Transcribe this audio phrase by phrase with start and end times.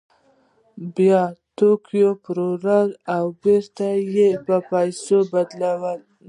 [0.95, 1.21] بیا
[1.57, 2.81] توکي پلوري
[3.15, 5.95] او بېرته یې په پیسو بدلوي